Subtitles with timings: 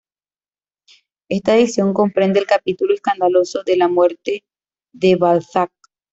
[1.29, 4.43] Esta edición comprende el capítulo escandaloso de "La Muerte
[4.93, 5.71] de Balzac".